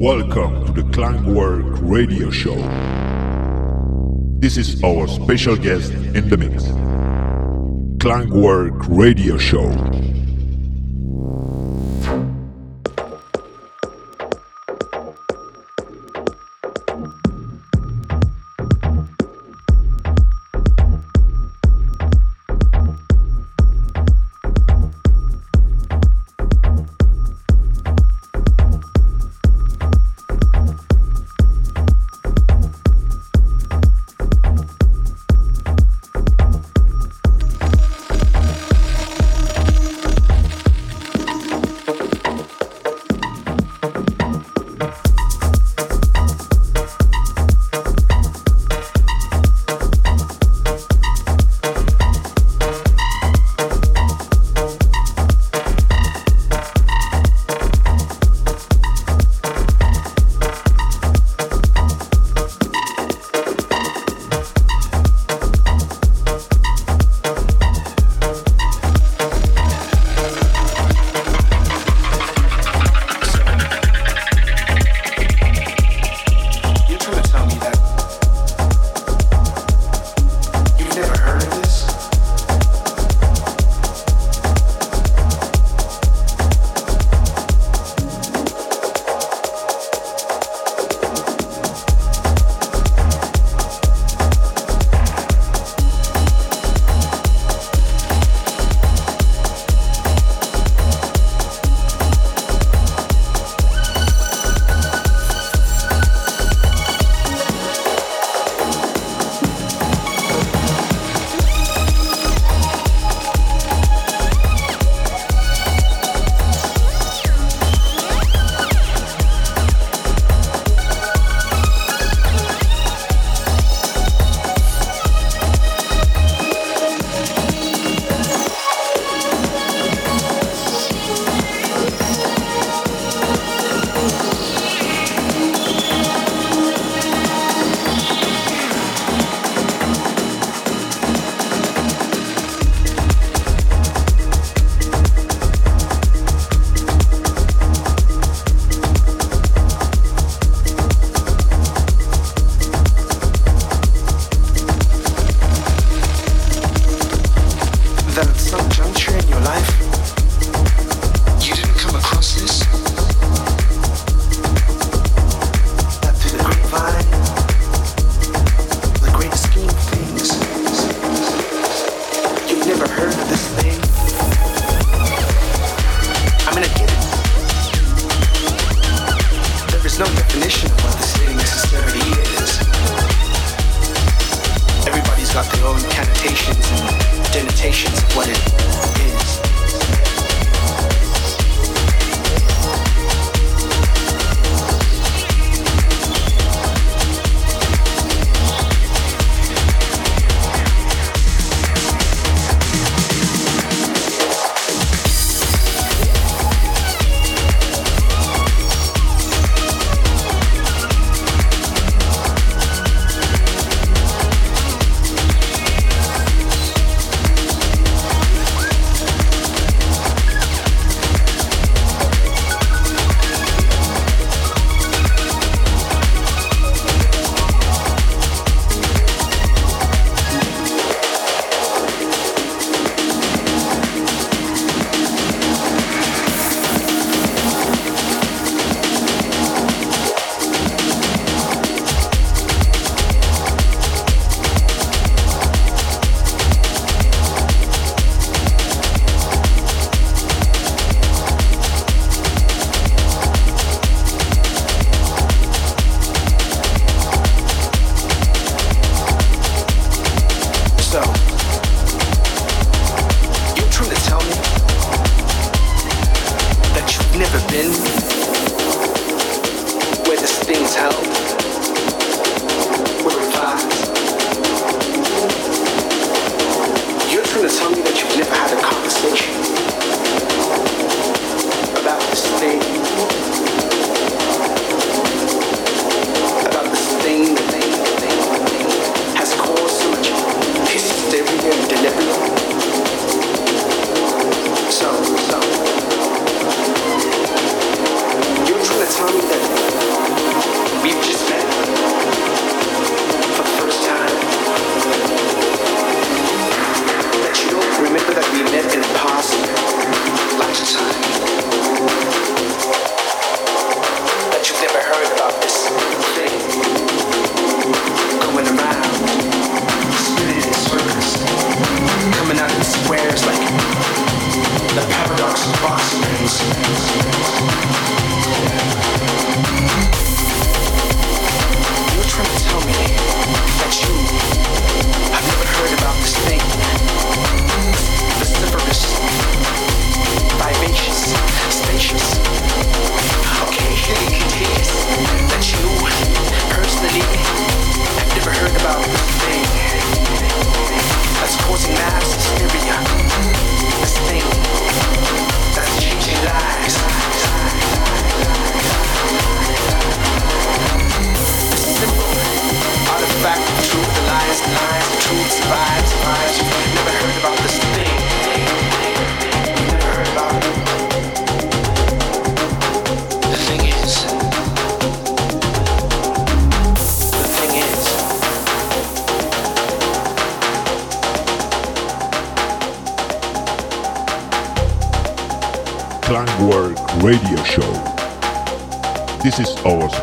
Welcome 0.00 0.64
to 0.64 0.72
the 0.72 0.80
Klangwork 0.80 1.78
Radio 1.82 2.30
Show. 2.30 2.56
This 4.38 4.56
is 4.56 4.82
our 4.82 5.06
special 5.06 5.56
guest 5.56 5.92
in 5.92 6.26
the 6.30 6.38
mix. 6.38 6.64
Klangwork 7.98 8.86
Radio 8.88 9.36
Show. 9.36 9.68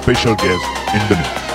Special 0.07 0.35
guest 0.35 0.63
in 0.93 1.09
the 1.09 1.15
mix. 1.17 1.46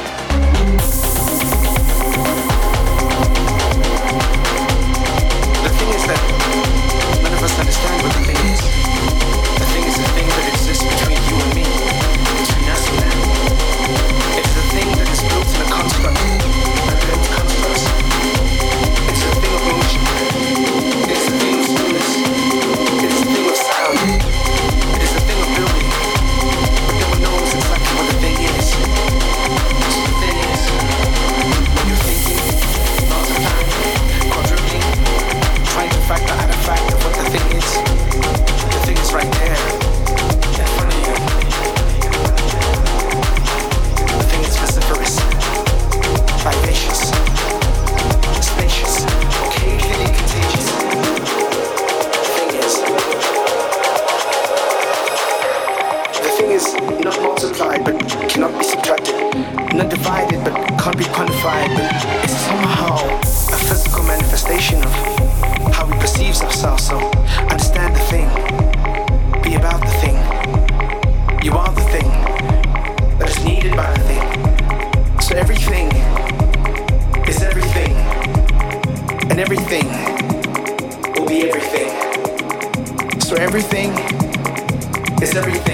multiplied 57.32 57.82
but 57.82 57.96
cannot 58.29 58.52
be 58.58 58.62
subtracted. 58.62 59.14
Not 59.75 59.88
divided 59.88 60.44
but 60.44 60.55
can't 60.82 60.99
be 60.99 61.05
quantified. 61.05 61.70
But 61.76 62.25
it's 62.25 62.37
somehow 62.37 62.93
a 63.56 63.58
physical 63.69 64.02
manifestation 64.02 64.79
of 64.84 64.93
how 65.75 65.87
we 65.87 65.94
perceive 65.99 66.37
ourselves. 66.43 66.84
So 66.87 66.99
understand 67.52 67.96
the 67.96 68.05
thing, 68.12 68.29
be 69.43 69.55
about 69.55 69.81
the 69.81 69.94
thing. 70.02 70.17
You 71.43 71.52
are 71.52 71.73
the 71.73 71.87
thing 71.94 72.08
that 73.19 73.29
is 73.31 73.43
needed 73.43 73.75
by 73.76 73.90
the 73.94 74.02
thing. 74.11 74.25
So 75.23 75.34
everything 75.34 75.88
is 77.26 77.43
everything, 77.43 77.94
and 79.31 79.40
everything 79.40 79.87
will 81.14 81.29
be 81.29 81.49
everything. 81.49 81.90
So 83.20 83.37
everything 83.37 83.90
is 85.23 85.34
everything 85.34 85.71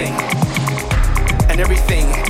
everything. 1.59 2.28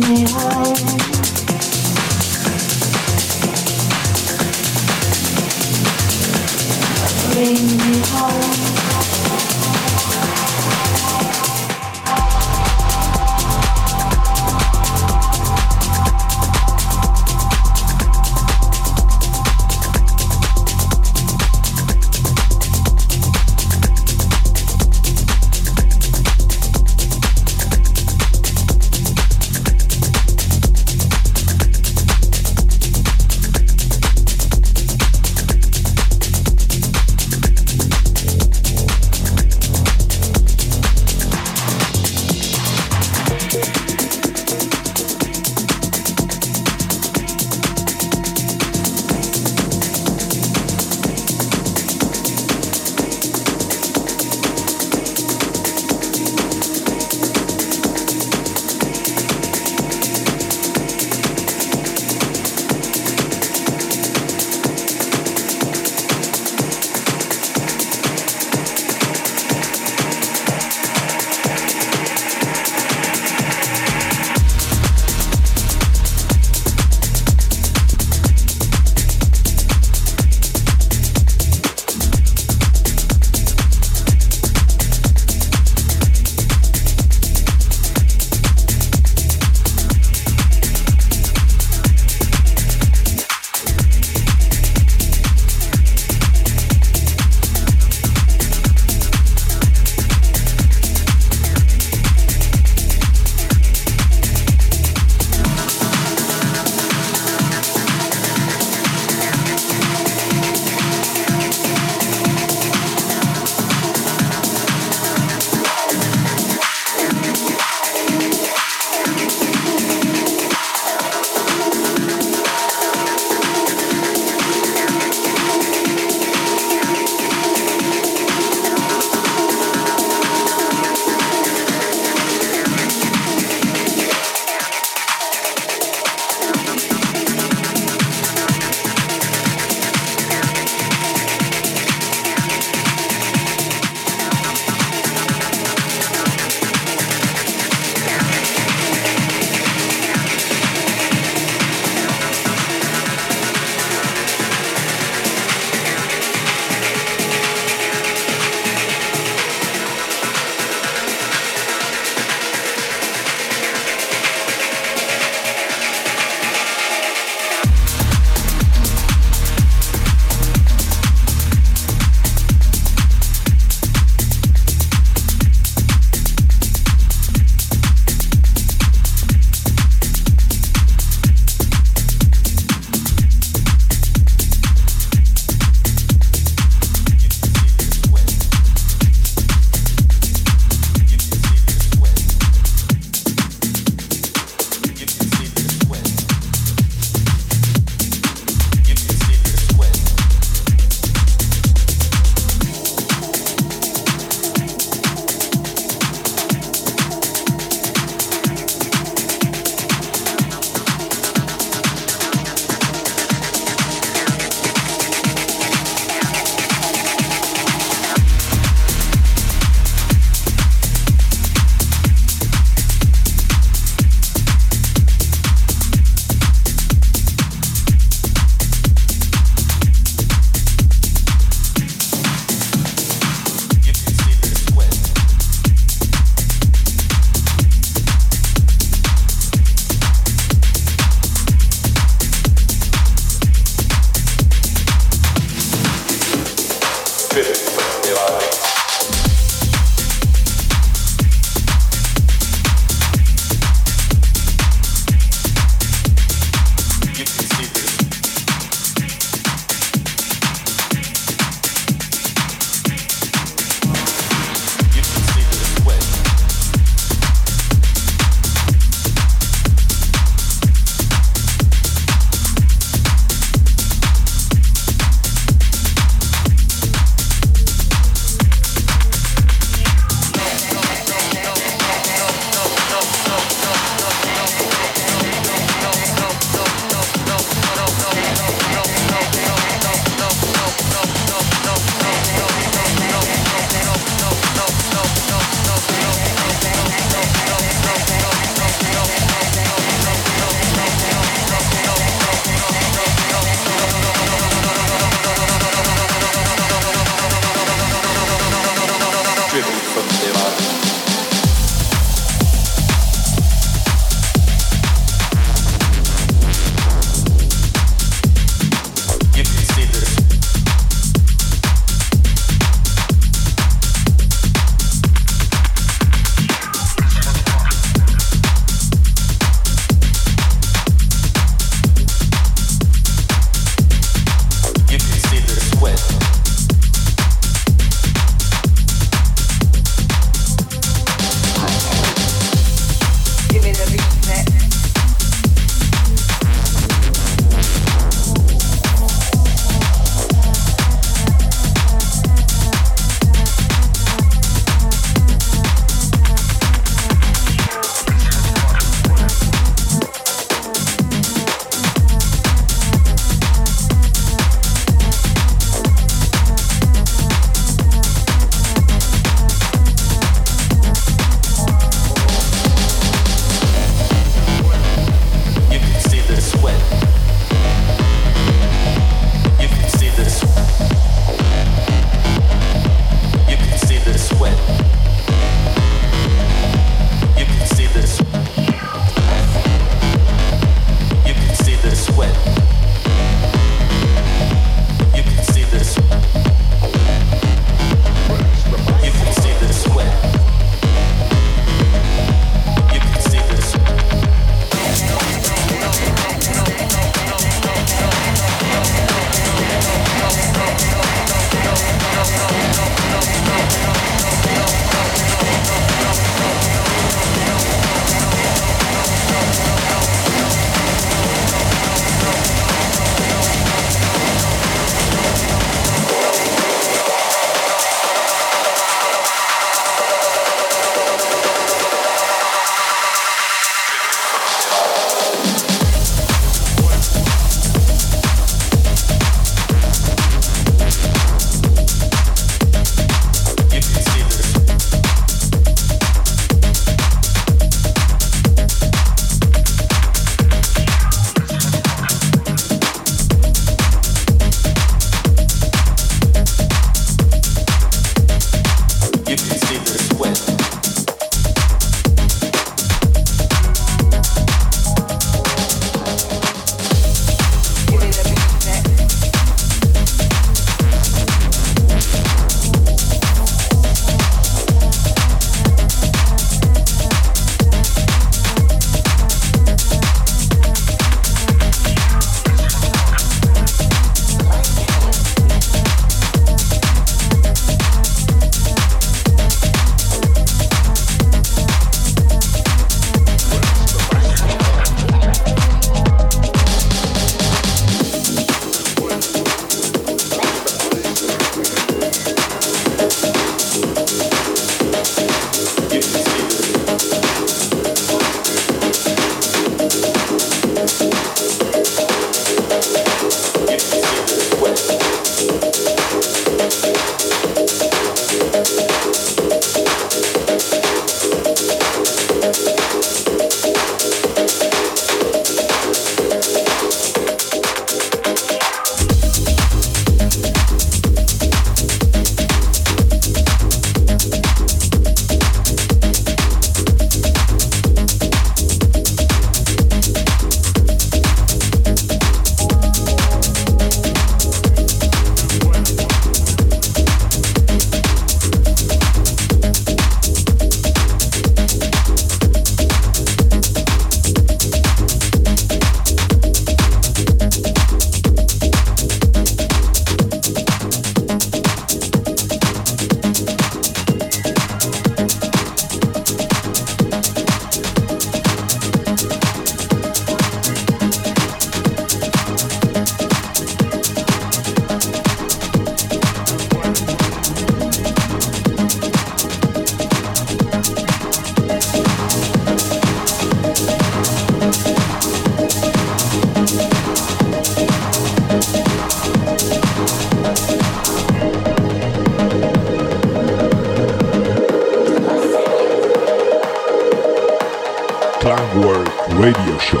Klangwork 598.48 599.28
Radio 599.38 599.76
Show. 599.76 600.00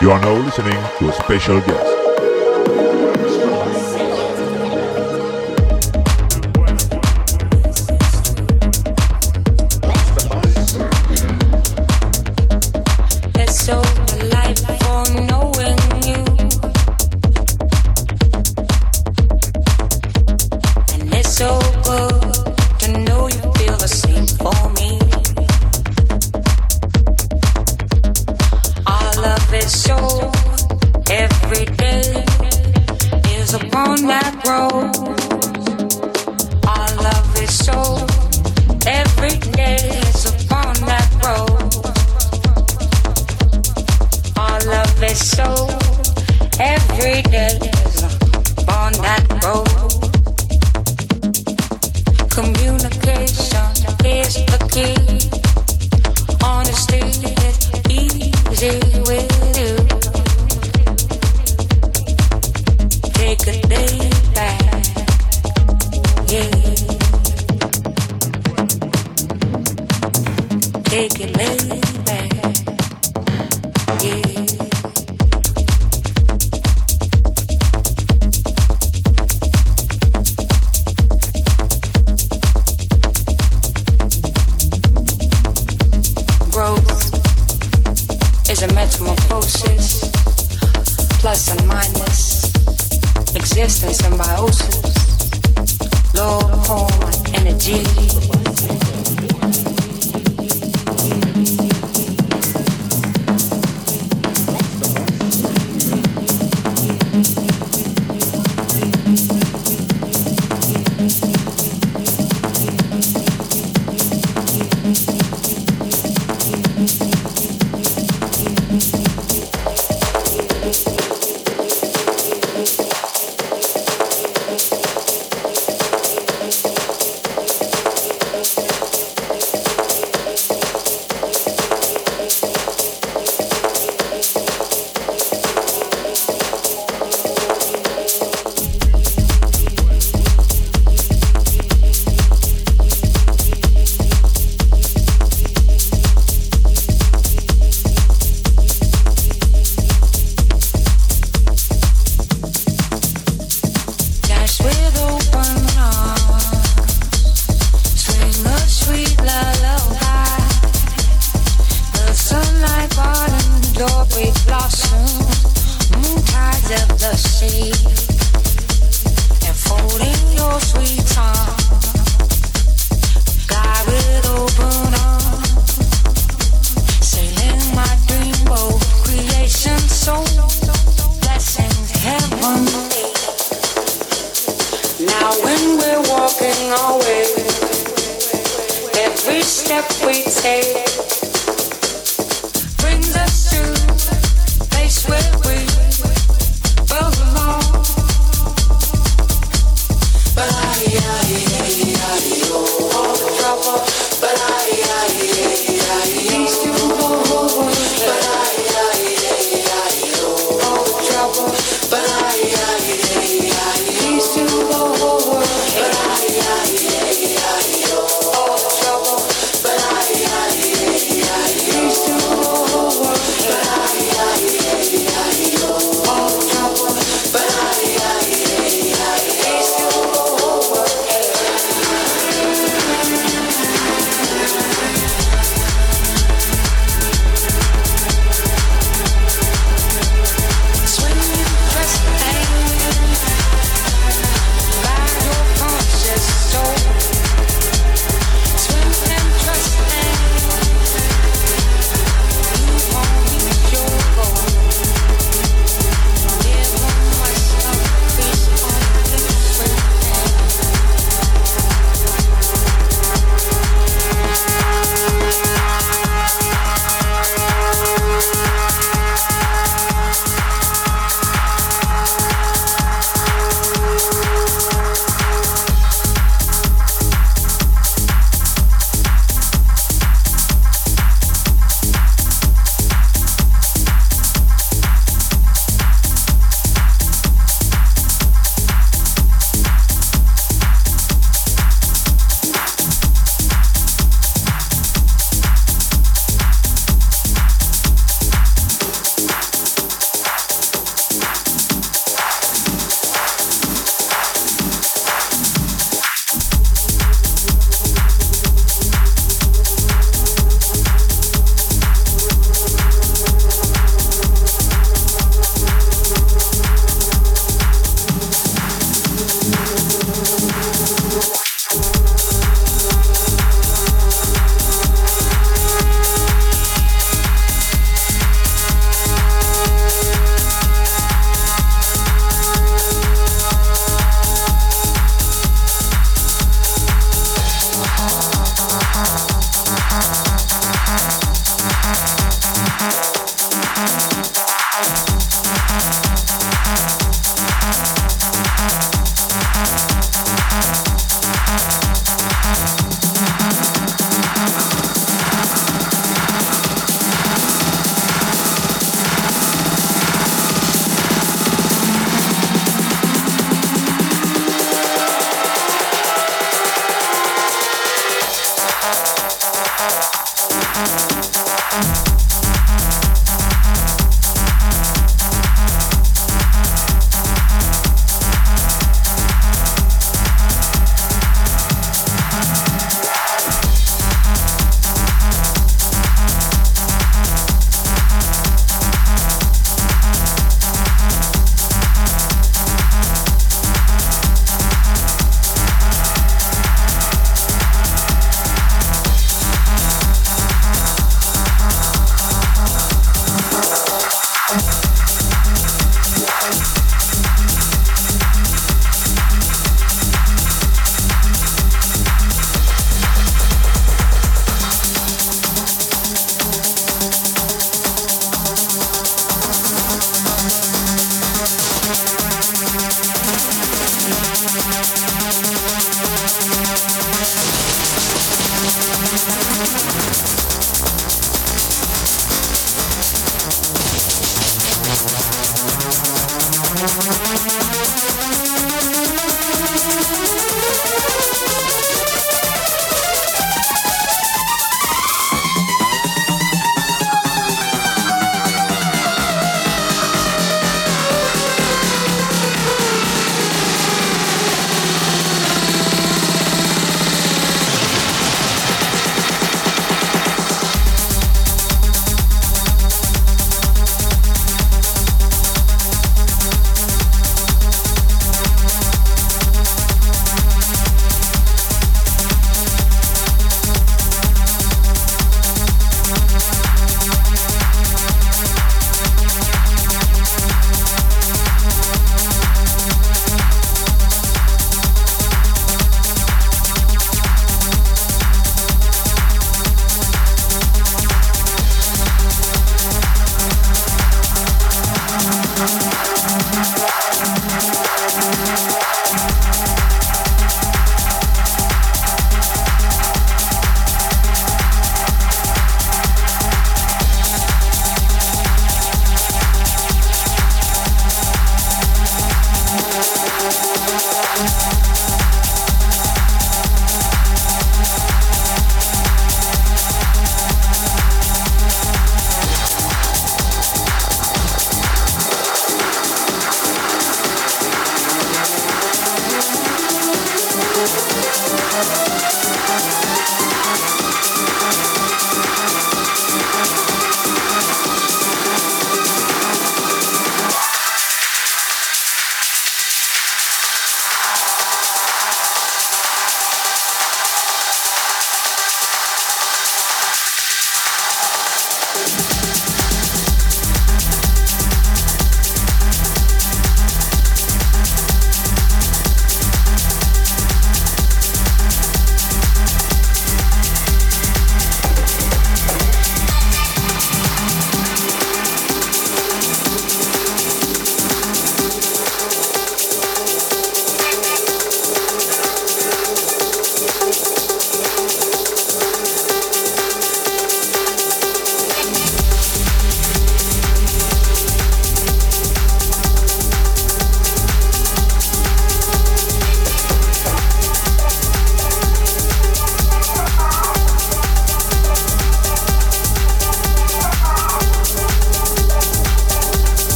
You 0.00 0.10
are 0.10 0.20
now 0.20 0.34
listening 0.44 0.74
to 0.98 1.08
a 1.08 1.12
special 1.12 1.60
guest. 1.60 2.01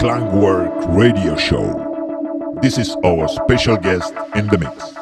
Klangwork 0.00 0.96
Radio 0.96 1.36
Show. 1.36 2.56
This 2.62 2.78
is 2.78 2.96
our 3.04 3.28
special 3.28 3.76
guest 3.76 4.14
in 4.34 4.46
the 4.46 4.56
mix. 4.56 4.99